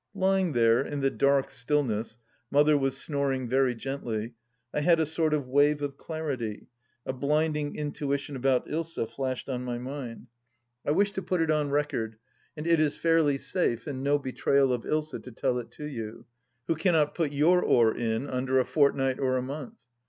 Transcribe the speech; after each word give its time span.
Lying 0.14 0.52
there, 0.52 0.82
in 0.82 1.00
the 1.00 1.10
dark 1.10 1.50
stillness— 1.50 2.16
Mother 2.48 2.78
was 2.78 2.96
snoring 2.96 3.48
very 3.48 3.74
gently— 3.74 4.34
I 4.72 4.82
had 4.82 5.00
a 5.00 5.04
sort 5.04 5.34
of 5.34 5.48
wave 5.48 5.82
of 5.82 5.96
clarity: 5.96 6.68
a 7.04 7.12
blinding 7.12 7.74
intuition 7.74 8.36
about 8.36 8.68
Ilsa 8.68 9.10
flashed 9.10 9.48
on 9.48 9.64
my 9.64 9.78
mind. 9.78 10.28
I 10.86 10.92
wish 10.92 11.10
to 11.14 11.22
put 11.22 11.40
it 11.40 11.48
132 11.50 11.50
THE 11.50 11.74
LAST 11.74 11.90
DITCH 11.90 11.92
on 11.92 12.00
record, 12.04 12.18
and 12.56 12.66
it 12.68 12.78
is 12.78 12.96
fairly 12.96 13.36
safe 13.36 13.88
and 13.88 14.04
no 14.04 14.16
betrayal 14.16 14.72
of 14.72 14.82
Ilsa 14.86 15.20
to 15.24 15.32
tell 15.32 15.58
it 15.58 15.72
to 15.72 15.86
you, 15.86 16.24
who 16.68 16.76
cannot 16.76 17.16
put 17.16 17.32
your 17.32 17.60
oar 17.60 17.92
in 17.96 18.28
under 18.28 18.60
a 18.60 18.64
fortnight 18.64 19.18
or 19.18 19.36
a 19.36 19.42
month. 19.42 19.80